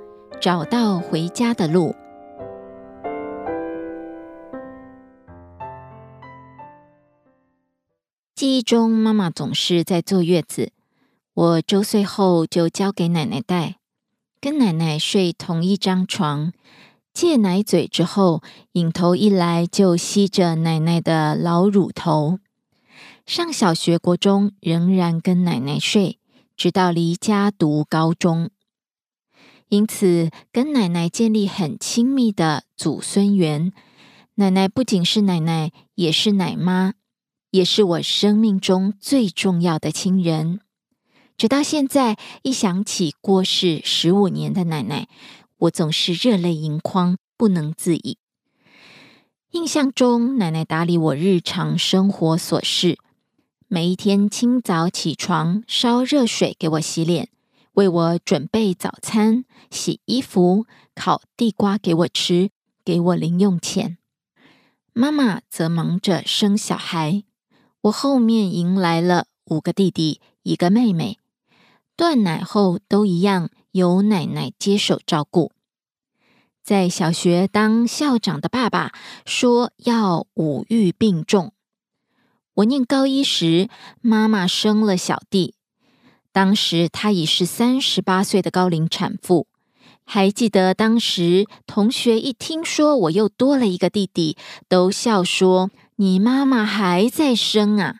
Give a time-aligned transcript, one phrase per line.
[0.41, 1.95] 找到回家的路。
[8.33, 10.71] 记忆中，妈妈总是在坐月子。
[11.35, 13.75] 我周岁后就交给奶奶带，
[14.41, 16.51] 跟奶奶睡同一张床。
[17.13, 18.41] 戒奶嘴之后，
[18.71, 22.39] 影头一来就吸着奶奶的老乳头。
[23.27, 26.17] 上小学、国中仍然跟奶奶睡，
[26.57, 28.49] 直到离家读高中。
[29.71, 33.71] 因此，跟奶奶建立很亲密的祖孙缘。
[34.35, 36.95] 奶奶不仅是奶奶，也是奶妈，
[37.51, 40.59] 也是我生命中最重要的亲人。
[41.37, 45.07] 直到现在，一想起过世十五年的奶奶，
[45.59, 48.17] 我总是热泪盈眶，不能自已。
[49.51, 52.97] 印象中，奶奶打理我日常生活琐事，
[53.69, 57.29] 每一天清早起床，烧热水给我洗脸。
[57.73, 62.51] 为我准备早餐、洗衣服、烤地瓜给我吃，
[62.83, 63.97] 给我零用钱。
[64.93, 67.23] 妈妈则忙着生小孩。
[67.83, 71.17] 我后面迎来了五个弟弟，一个妹妹。
[71.95, 75.51] 断奶后都一样，由奶奶接手照顾。
[76.63, 78.91] 在小学当校长的爸爸
[79.25, 81.53] 说要五育并重。
[82.55, 83.69] 我念高一时，
[84.01, 85.55] 妈妈生了小弟。
[86.31, 89.47] 当时她已是三十八岁的高龄产妇，
[90.05, 94.37] 还记得当时同学一听说我又多了一个弟弟，
[94.67, 97.97] 都笑说：“你妈妈还在生啊！”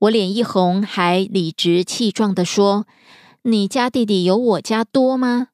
[0.00, 2.86] 我脸一红，还理直气壮的说
[3.42, 5.48] ：“你家弟弟有我家多吗？”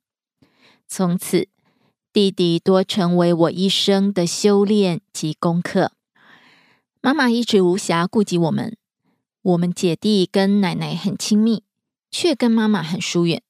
[0.86, 1.48] 从此，
[2.12, 5.92] 弟弟多成为我一生的修炼及功课。
[7.00, 8.76] 妈妈一直无暇顾及我们，
[9.42, 11.62] 我们姐弟跟奶奶很亲密。
[12.16, 13.42] 却跟妈妈很疏远，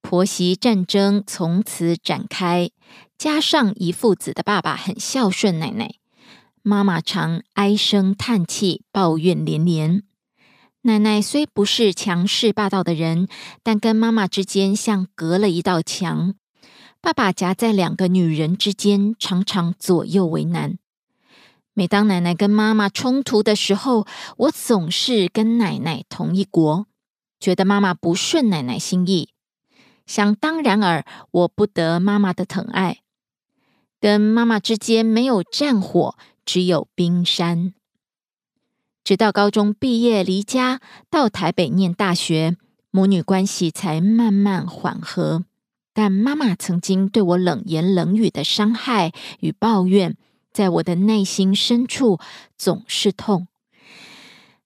[0.00, 2.70] 婆媳战争从此展开。
[3.18, 5.96] 加上一父子的爸爸很孝顺奶奶，
[6.62, 10.04] 妈妈常唉声叹气、抱怨连连。
[10.82, 13.26] 奶奶虽不是强势霸道的人，
[13.64, 16.34] 但跟妈妈之间像隔了一道墙。
[17.00, 20.78] 爸爸夹在两个女人之间，常常左右为难。
[21.74, 24.06] 每当奶奶跟妈妈冲突的时候，
[24.36, 26.86] 我总是跟奶奶同一国。
[27.38, 29.28] 觉得妈妈不顺奶奶心意，
[30.06, 33.02] 想当然尔，我不得妈妈的疼爱，
[34.00, 37.74] 跟妈妈之间没有战火，只有冰山。
[39.04, 40.80] 直到高中毕业离家
[41.10, 42.56] 到台北念大学，
[42.90, 45.44] 母女关系才慢慢缓和。
[45.92, 50.16] 但妈妈曾经对我冷言冷语的伤害与抱怨，
[50.52, 52.18] 在我的内心深处
[52.56, 53.46] 总是痛。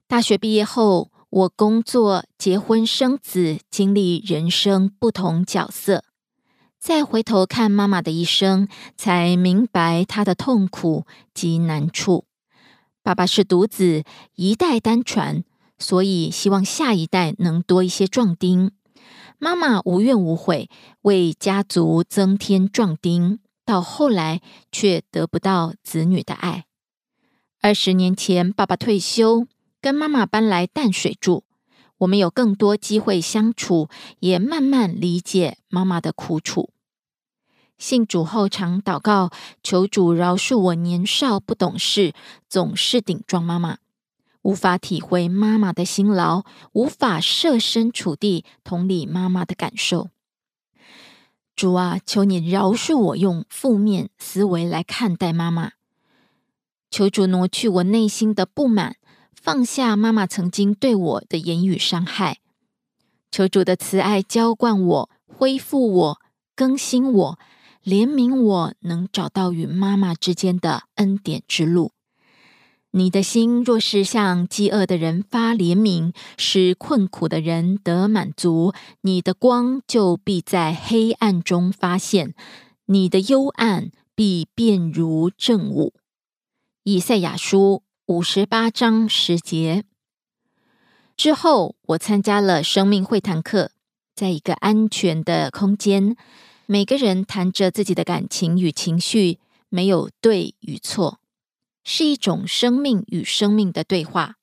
[0.06, 1.10] 大学毕业后。
[1.30, 6.02] 我工作、结婚、生子，经历人生不同角色，
[6.76, 8.66] 再回头看妈妈的一生，
[8.96, 12.24] 才明白她的痛苦及难处。
[13.04, 14.02] 爸爸是独子，
[14.34, 15.44] 一代单传，
[15.78, 18.72] 所以希望下一代能多一些壮丁。
[19.38, 20.68] 妈妈无怨无悔，
[21.02, 24.40] 为家族增添壮丁，到后来
[24.72, 26.64] 却得不到子女的爱。
[27.62, 29.46] 二十年前，爸爸退休，
[29.80, 31.44] 跟妈妈搬来淡水住。
[31.98, 33.88] 我们有更多机会相处，
[34.20, 36.70] 也慢慢理解妈妈的苦楚。
[37.76, 39.30] 信主后常祷告，
[39.62, 42.14] 求主饶恕我年少不懂事，
[42.48, 43.78] 总是顶撞妈妈，
[44.42, 50.08] 无法体会妈妈的辛劳，无法设身处地同理妈妈的感受。
[51.56, 55.72] 主啊，求你饶恕我用负面思维来看待妈妈，
[56.90, 58.96] 求主挪去我内心的不满。
[59.42, 62.40] 放下妈妈曾经对我的言语伤害，
[63.30, 66.20] 求主的慈爱浇灌我，恢复我，
[66.54, 67.38] 更新我，
[67.82, 71.92] 怜悯我，能找到与妈妈之间的恩典之路。
[72.90, 82.34] 你的心若是向饥饿的人发怜悯，使困苦的人得满足，你的光就必在黑暗中发现，
[82.84, 85.94] 你的幽暗必变如正午。
[86.82, 87.82] 以赛亚书。
[88.10, 89.84] 五十八章十节
[91.16, 93.70] 之后，我参加了生命会谈课，
[94.16, 96.16] 在一个安全的空间，
[96.66, 101.20] 每个人谈着自己的感情与情绪，没有对与错，
[101.84, 104.34] 是一种生命与生命的对话。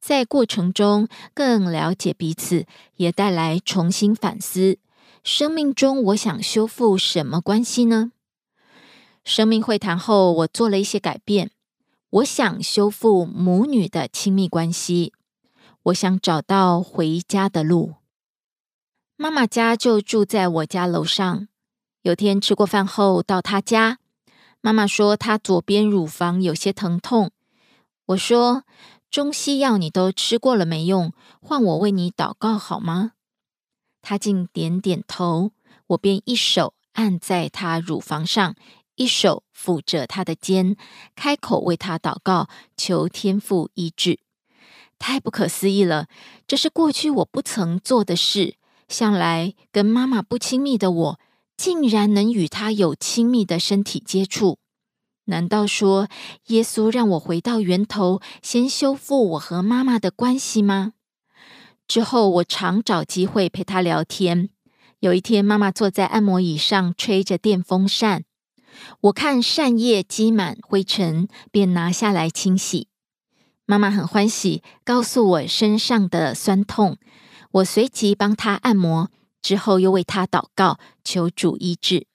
[0.00, 2.64] 在过程中，更了解彼此，
[2.94, 4.78] 也带来重新反思：
[5.22, 8.12] 生命中我想修复什么关系呢？
[9.26, 11.50] 生命会谈后，我做了一些改变。
[12.16, 15.12] 我想修复母女的亲密关系，
[15.82, 17.96] 我想找到回家的路。
[19.16, 21.48] 妈妈家就住在我家楼上。
[22.00, 23.98] 有天吃过饭后到她家，
[24.62, 27.32] 妈妈说她左边乳房有些疼痛。
[28.06, 28.62] 我说
[29.10, 33.12] 中西药你都吃过了没用，换我为你祷告好吗？
[34.00, 35.50] 她竟点点头，
[35.88, 38.54] 我便一手按在她乳房上。
[38.94, 40.76] 一手抚着他的肩，
[41.14, 44.20] 开口为他祷告，求天父医治。
[44.98, 46.08] 太不可思议了！
[46.46, 48.56] 这是过去我不曾做的事。
[48.88, 51.20] 向来跟妈妈不亲密的我，
[51.56, 54.58] 竟然能与她有亲密的身体接触。
[55.24, 56.08] 难道说
[56.46, 60.92] 耶稣让我回到源头，先修复我和妈妈的关系吗？
[61.88, 64.50] 之后我常找机会陪她聊天。
[65.00, 68.24] 有一天，妈妈坐在按摩椅上，吹着电风扇。
[69.02, 72.88] 我看扇叶积满灰尘，便拿下来清洗。
[73.64, 76.98] 妈妈很欢喜，告诉我身上的酸痛。
[77.50, 79.10] 我随即帮她按摩，
[79.42, 82.06] 之后又为她祷告，求主医治。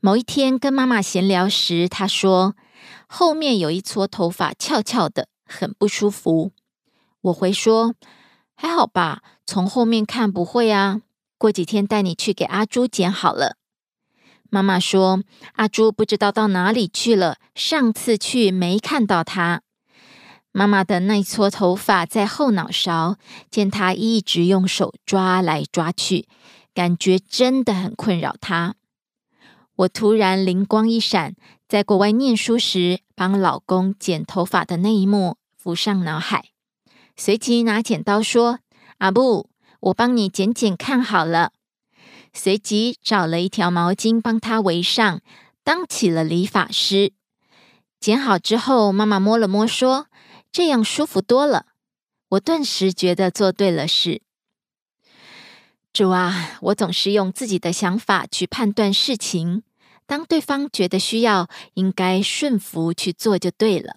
[0.00, 2.54] 某一天跟妈妈闲聊时，她说
[3.06, 6.52] 后面有一撮头发翘翘的，很不舒服。
[7.20, 7.94] 我回说
[8.54, 11.02] 还好吧，从后面看不会啊。
[11.36, 13.57] 过几天带你去给阿朱剪好了。
[14.50, 15.22] 妈妈说
[15.56, 19.60] ：“阿朱不知道到哪里去了，上次去没看到他。
[20.52, 23.18] 妈妈的那撮头发在后脑勺，
[23.50, 26.26] 见他一直用手抓来抓去，
[26.72, 28.74] 感觉真的很困扰他。
[29.76, 31.34] 我突然灵光一闪，
[31.68, 36.46] 在国外念书时帮老公剪头发的那一幕浮上脑海，
[37.14, 38.60] 随即拿剪刀说
[38.98, 39.50] ：‘阿布，
[39.80, 41.52] 我帮你剪剪看好了。’”
[42.32, 45.20] 随即找了一条毛巾帮他围上，
[45.62, 47.12] 当起了理发师。
[48.00, 50.06] 剪好之后，妈妈摸了摸，说
[50.52, 51.66] ：“这样舒服多了。”
[52.30, 54.22] 我顿时觉得做对了事。
[55.92, 59.62] 主啊，我总是用自己的想法去判断事情，
[60.06, 63.96] 当对方觉得需要，应该顺服去做就对了。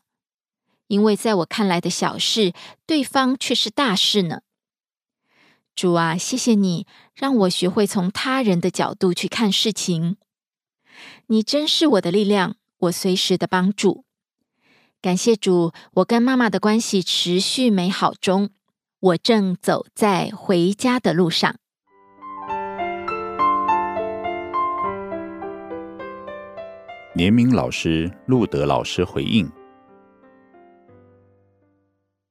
[0.88, 2.54] 因为在我看来的小事，
[2.86, 4.42] 对方却是大事呢。
[5.76, 6.86] 主啊，谢谢你
[7.16, 10.18] 让我学会从他人的角度去看事情。
[11.28, 14.06] 你真是我的力量，我随时的帮助。
[15.02, 18.52] 感谢主，我跟妈妈的关系持续美好中。
[19.00, 21.56] 我正走在回家的路上。
[27.16, 29.52] 联名老师路德老师回应：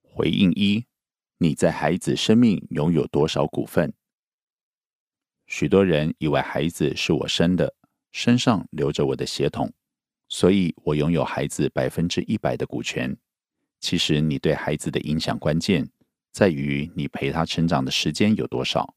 [0.05, 0.90] 回应一。
[1.43, 3.95] 你在孩子生命拥有多少股份？
[5.47, 7.75] 许多人以为孩子是我生的，
[8.13, 9.73] 身上流着我的血统，
[10.29, 13.17] 所以我拥有孩子百分之一百的股权。
[13.81, 15.89] 其实，你对孩子的影响关键
[16.31, 18.95] 在于你陪他成长的时间有多少。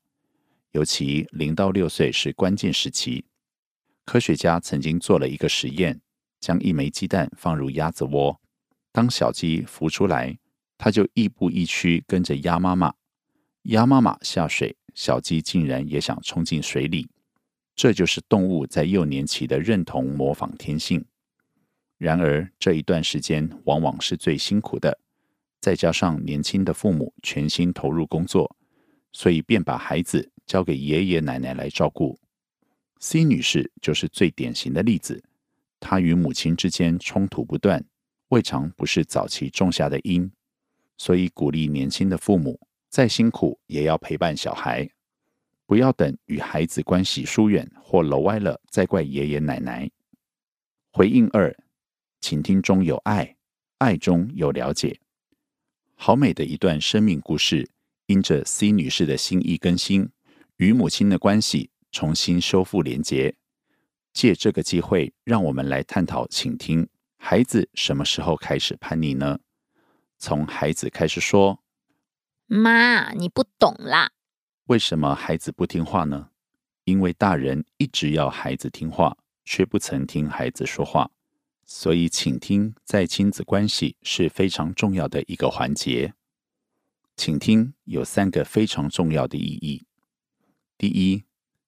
[0.71, 3.23] 尤其零到六岁是关键时期。
[4.03, 6.01] 科学家曾经做了一个实验，
[6.41, 8.41] 将一枚鸡蛋放入鸭子窝，
[8.91, 10.37] 当小鸡孵出来，
[10.83, 12.93] 它就亦步亦趋跟着鸭妈妈。
[13.61, 17.07] 鸭妈妈下水，小鸡竟然也想冲进水里。
[17.73, 21.05] 这就是动物在幼年期的认同模仿天性。
[21.97, 24.99] 然而这一段时间往往是最辛苦的，
[25.61, 28.53] 再加上年轻的父母全心投入工作，
[29.13, 32.19] 所以便把孩子交给爷爷奶奶来照顾。
[32.99, 35.23] C 女士就是最典型的例子，
[35.79, 37.85] 她与母亲之间冲突不断，
[38.27, 40.29] 未尝不是早期种下的因。
[40.97, 42.59] 所以鼓励年轻的父母，
[42.89, 44.89] 再辛苦也要陪伴小孩。
[45.65, 49.89] 不要等与孩子关系疏远或楼歪了，再怪爷爷奶奶。
[50.91, 51.55] 回应二，
[52.21, 53.35] 倾听中有爱，
[53.79, 54.99] 爱中有了解。
[55.95, 57.69] 好美的一段生命故事，
[58.07, 60.09] 因着 C 女士的心意更新，
[60.57, 63.33] 与母亲的关系重新修复连结。
[64.11, 66.87] 借这个机会，让我们来探讨倾听。
[67.17, 69.39] 孩子什么时候开始叛逆呢？
[70.25, 71.59] 从孩子开始说
[72.47, 74.13] ：“妈，你不懂啦。”
[74.67, 76.29] 为什么孩子不听话呢？
[76.85, 81.11] 因为大人一直要孩子听话，却不曾听孩子说话。
[81.65, 86.13] 所以，倾听在亲子关系是非常重要的一个环节。
[87.17, 89.85] 倾听有三个非常重要的意义：
[90.77, 91.25] 第一，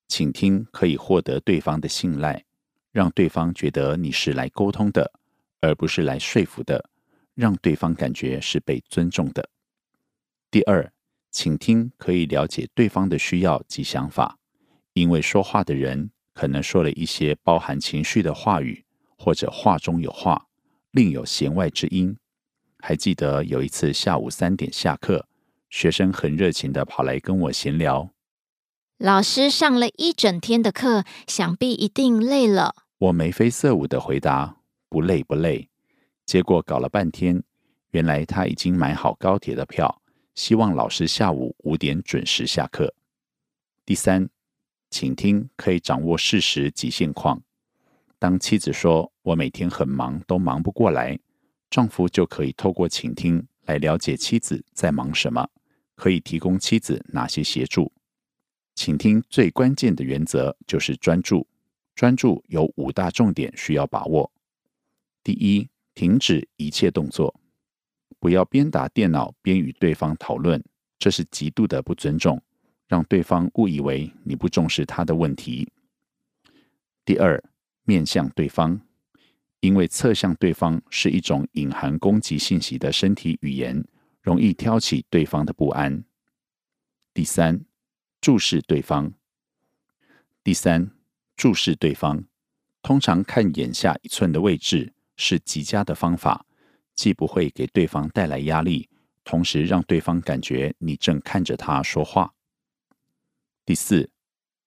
[0.07, 2.45] 倾听可以获得对方的信赖，
[2.93, 5.11] 让对方觉得你是来沟通的，
[5.59, 6.89] 而不是来说服的，
[7.35, 9.43] 让对方感觉是被尊重的；
[10.49, 10.91] 第二，
[11.31, 14.39] 倾听可以了解对方的需要及想法，
[14.93, 18.85] 因为说话的人可能说了一些包含情绪的话语，
[19.17, 20.47] 或者话中有话，
[20.91, 22.17] 另有弦外之音。
[22.79, 25.27] 还记得有一次下午三点下课，
[25.69, 28.11] 学生很热情的跑来跟我闲聊。
[28.97, 32.75] 老师上了一整天的课，想必一定累了。
[32.97, 35.67] 我眉飞色舞的回答：“不累不累。”
[36.25, 37.43] 结果搞了半天，
[37.91, 40.01] 原来他已经买好高铁的票。
[40.33, 42.93] 希望老师下午五点准时下课。
[43.85, 44.27] 第三，
[44.89, 47.41] 请听可以掌握事实及现况。
[48.19, 51.17] 当妻子说“我每天很忙，都忙不过来”，
[51.69, 55.47] 丈夫就可以透过倾听来了解妻子在忙什么，
[55.95, 57.91] 可以提供妻子哪些协助。
[58.73, 61.47] 倾听最关键的原则就是专注。
[61.93, 64.29] 专注有五大重点需要把握。
[65.23, 67.33] 第一，停止一切动作。
[68.19, 70.63] 不要边打电脑边与对方讨论，
[70.99, 72.41] 这是极度的不尊重，
[72.87, 75.71] 让对方误以为你不重视他的问题。
[77.03, 77.43] 第二，
[77.83, 78.81] 面向对方，
[79.59, 83.85] 因为侧向对方是一种隐含攻击信息的身体语言，
[84.21, 86.03] 容易挑起对方的不安。
[87.13, 87.63] 第三，
[88.19, 89.13] 注视对方。
[90.43, 90.89] 第三，
[91.37, 92.25] 注视对方，
[92.81, 96.45] 通常看眼下一寸的位置是极佳的方法。
[96.95, 98.87] 既不会给对方带来压力，
[99.25, 102.33] 同时让对方感觉你正看着他说话。
[103.65, 104.09] 第四，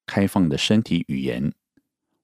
[0.05, 1.51] 开放的身体语言，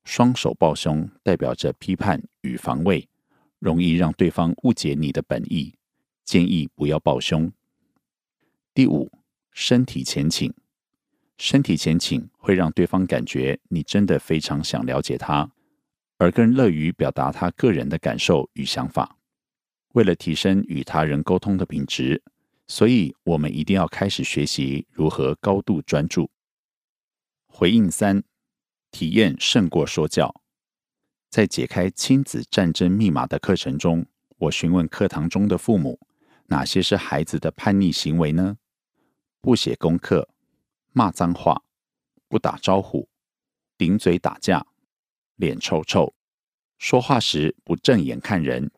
[0.03, 3.10] 双手抱胸代表着批判与防卫，
[3.58, 5.74] 容易让对方误解你的本意，
[6.24, 7.51] 建议不要抱胸。
[8.75, 9.12] 第五，
[9.51, 10.53] 身体前倾，
[11.39, 15.50] 身体前倾会让对方感觉你真的非常想了解他，
[16.17, 19.17] 而更乐于表达他个人的感受与想法。
[19.93, 22.22] 为了提升与他人沟通的品质，
[22.67, 26.29] 所以我们一定要开始学习如何高度专注。
[27.48, 28.24] 回应三：
[28.91, 30.34] 体验胜过说教。
[31.29, 34.05] 在解开亲子战争密码的课程中，
[34.38, 36.00] 我询问课堂中的父母，
[36.48, 38.57] 哪些是孩子的叛逆行为呢？
[39.41, 40.29] 不写功课、
[40.91, 41.63] 骂脏话、
[42.27, 43.07] 不打招呼、
[43.77, 44.65] 顶嘴打架、
[45.36, 46.13] 脸臭臭、
[46.77, 48.72] 说话时不正眼看人。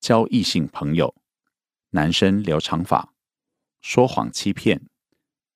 [0.00, 1.14] 交异性朋友，
[1.90, 3.14] 男生留长发，
[3.80, 4.82] 说谎欺骗，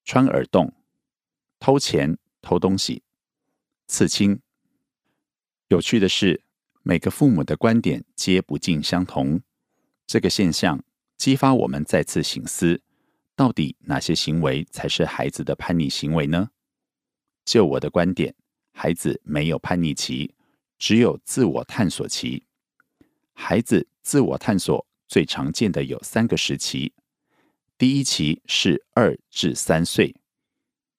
[0.04, 0.72] 穿耳洞，
[1.58, 3.02] 偷钱偷东西，
[3.86, 4.40] 刺青。
[5.66, 6.42] 有趣的是，
[6.82, 9.42] 每个父母的观点皆不尽相同。
[10.06, 10.82] 这个现象
[11.18, 12.80] 激发我们再次醒思：
[13.36, 16.48] 到底哪些行为才是孩子的叛逆行为呢？
[17.44, 18.34] 就我的观点，
[18.80, 20.32] 孩子没有叛逆期，
[20.78, 22.44] 只有自我探索期。
[23.34, 26.92] 孩子自我探索最常见的有三个时期，
[27.76, 30.14] 第一期是二至三岁，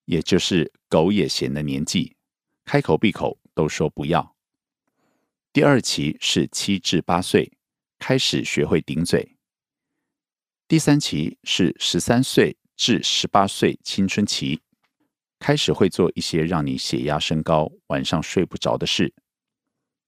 [0.04, 2.18] 也就是狗也嫌的年纪，
[2.66, 4.36] 开口闭口都说不要；
[5.54, 7.50] 第二期是七至八岁，
[7.98, 9.38] 开始学会顶嘴；
[10.68, 14.60] 第三期是十三岁至十八岁青春期。
[15.40, 19.14] 开始会做一些让你血压升高、晚上睡不着的事。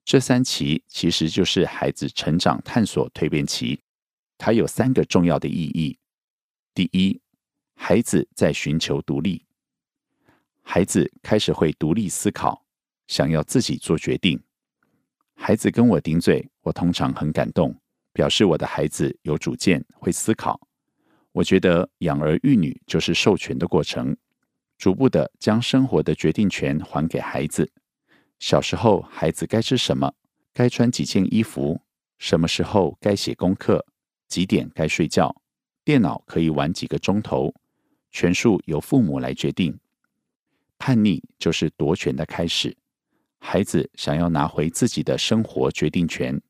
[0.03, 3.79] 这三期其实就是孩子成长、探索、蜕变期，
[4.37, 5.97] 它有三个重要的意义。
[6.73, 7.19] 第一，
[7.75, 9.45] 孩子在寻求独立，
[10.61, 12.65] 孩子开始会独立思考，
[13.07, 14.41] 想要自己做决定。
[15.35, 17.75] 孩子跟我顶嘴，我通常很感动，
[18.13, 20.59] 表示我的孩子有主见，会思考。
[21.31, 24.15] 我觉得养儿育女就是授权的过程，
[24.81, 27.71] 逐步的将生活的决定权还给孩子。
[28.39, 30.11] 小时候，孩子该吃什么，
[30.55, 31.79] 该穿几件衣服，
[32.17, 33.85] 什么时候该写功课，
[34.27, 35.35] 几点该睡觉。
[35.83, 37.53] 电脑可以玩几个钟头，
[38.09, 39.79] 权数由父母来决定。
[40.79, 42.75] 叛逆就是夺权的开始，
[43.37, 46.41] 孩子想要拿回自己的生活决定权，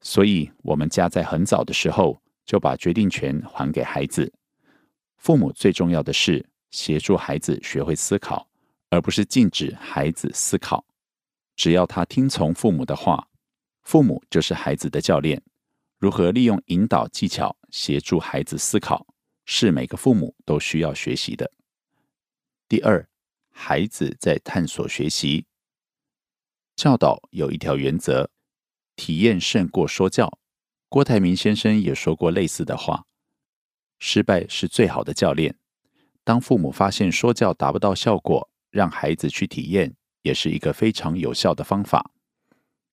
[0.00, 4.32] 所以我们家在很早的时候就把决定权还给孩子。
[5.16, 8.48] 父母最重要的是协助孩子学会思考，
[8.90, 10.84] 而不是禁止孩子思考。
[11.54, 13.28] 只要他听从父母的话，
[13.82, 15.42] 父母就是孩子的教练。
[15.98, 19.06] 如何利用引导技巧协助孩子思考，
[19.46, 21.50] 是每个父母都需要学习的。
[22.68, 23.08] 第二，
[23.50, 25.46] 孩子在探索学习。
[26.74, 28.28] 教导有一条原则：
[28.94, 30.38] 体验胜过说教。
[30.90, 33.06] 郭台铭先生也说过类似的话：
[33.98, 35.56] 失败是最好的教练。
[36.26, 42.10] 当父母发现说教达不到效果，让孩子去体验，也是一个非常有效的方法。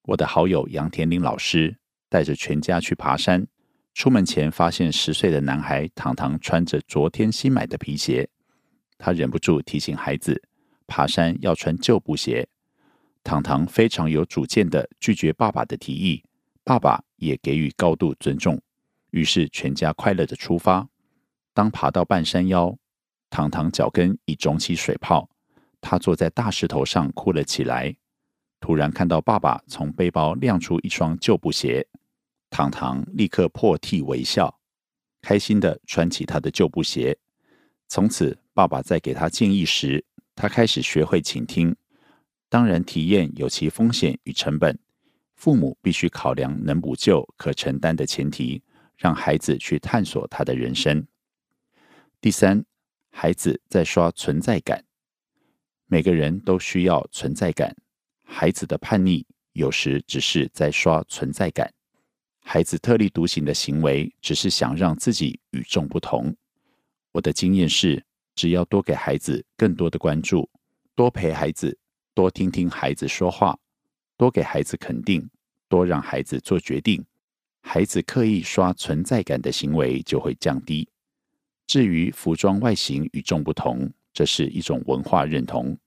[0.03, 1.75] 我的好友杨田林老师。
[2.13, 3.47] 带着全家去爬山，
[3.95, 8.29] 出门前发现十岁的男孩糖糖穿着昨天新买的皮鞋，
[8.99, 10.39] 他忍不住提醒孩子，
[10.85, 12.47] 爬山要穿旧布鞋。
[13.23, 16.24] 糖糖非常有主见的拒绝爸爸的提议，
[16.63, 18.61] 爸爸也给予高度尊重，
[19.09, 20.87] 于是全家快乐的出发。
[21.51, 22.77] 当爬到半山腰，
[23.33, 25.27] 糖糖脚跟已肿起水泡，
[25.81, 27.91] 他坐在大石头上哭了起来。
[28.59, 31.87] 突然看到爸爸从背包亮出一双旧布鞋。
[32.51, 34.59] 糖糖立刻破涕为笑，
[35.19, 37.17] 开心的穿起他的旧布鞋。
[37.87, 41.75] 从此，爸爸在给他建议时，他开始学会倾听。
[42.50, 44.77] 当然，体验有其风险与成本，
[45.33, 48.61] 父母必须考量能补救、可承担的前提，
[48.96, 51.07] 让孩子去探索他的人生。
[52.22, 52.63] 第三，
[53.15, 54.83] 孩子在刷存在感。
[55.85, 57.73] 每个人都需要存在感，
[58.25, 61.71] 孩子的叛逆有时只是在刷存在感。
[62.41, 66.35] 孩子特立独行的行为，只是想让自己与众不同。
[67.11, 68.03] 我的经验是，
[68.35, 70.49] 只要多给孩子更多的关注，
[70.95, 71.77] 多陪孩子，
[72.15, 73.57] 多听听孩子说话，
[74.17, 75.29] 多给孩子肯定，
[75.69, 77.05] 多让孩子做决定，
[77.61, 80.89] 孩子刻意刷存在感的行为就会降低。
[81.65, 85.77] 至于服装外形与众不同，这是一种文化认同，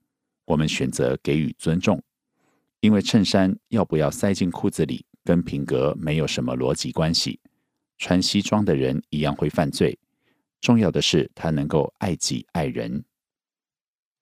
[0.45, 2.03] 我们选择给予尊重，
[2.81, 5.05] 因为衬衫要不要塞进裤子里？
[5.25, 7.41] 跟品格没有什么逻辑关系，
[7.99, 9.99] 穿西装的人一样会犯罪。
[10.61, 13.05] 重要的是他能够爱己爱人。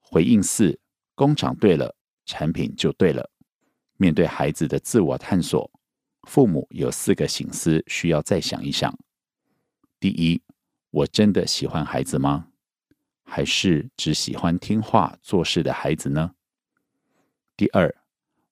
[0.00, 0.80] 回应四：
[1.14, 3.30] 工厂对了，产品就对了。
[3.98, 5.70] 面对孩子的自我探索，
[6.26, 8.98] 父母有四个醒思需要再想一想。
[10.00, 10.40] 第一，
[10.94, 12.46] 我真的喜欢孩子吗？
[13.24, 16.34] 还是只喜欢听话做事的孩子呢？
[17.56, 17.92] 第二。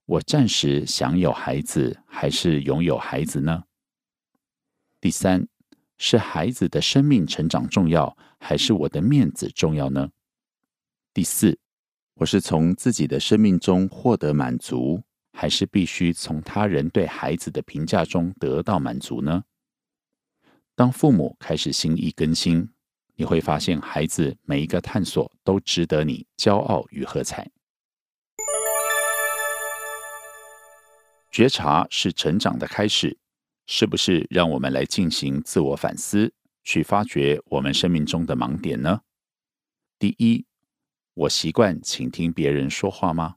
[0.05, 3.63] 我暂时想有孩子，还是拥有孩子呢？
[5.01, 5.47] 第三，
[5.97, 10.11] 是孩子的生命成长重要，还是我的面子重要呢？
[11.15, 11.57] 第四，
[12.15, 15.01] 我是从自己的生命中获得满足，
[15.33, 19.45] 还是必须从他人对孩子的评价中得到满足呢？
[20.83, 22.69] 当父母开始心意更新，
[23.15, 27.49] 你会发现孩子每一个探索都值得你骄傲与喝彩。
[31.31, 33.17] 觉察是成长的开始，
[33.65, 39.03] 是不是让我们来进行自我反思，去发掘我们生命中的盲点呢？
[40.01, 40.45] 第一，
[41.15, 43.37] 我习惯倾听别人说话吗？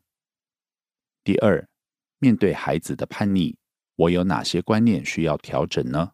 [1.24, 1.70] 第二，
[2.18, 3.56] 面对孩子的叛逆，
[3.98, 6.14] 我有哪些观念需要调整呢？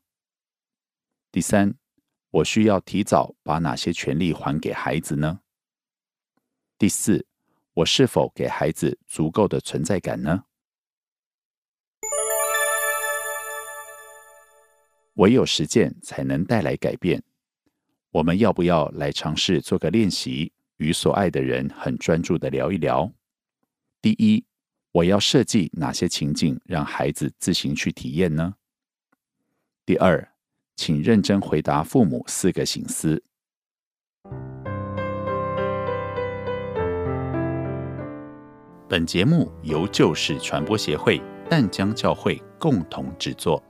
[1.33, 1.73] 第三，
[2.29, 5.39] 我需要提早把哪些权利还给孩子呢？
[6.77, 7.25] 第四，
[7.73, 10.43] 我是否给孩子足够的存在感呢？
[15.13, 17.23] 唯有实践才能带来改变。
[18.09, 23.09] 我们要不要来尝试做个练习，与所爱的人很专注的聊一聊？
[24.01, 24.45] 第一，
[24.91, 28.55] 我要设计哪些情境让孩子自行去体验呢？
[29.85, 30.30] 第二，
[30.83, 33.21] 请认真回答父母四个醒思。
[38.89, 43.63] 本节目由旧式传播协会、淡江教会共同制作。